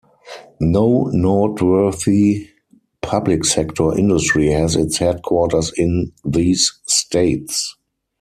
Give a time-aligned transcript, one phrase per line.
[0.59, 2.49] No noteworthy
[3.01, 7.75] public sector industry has its headquarters in these states.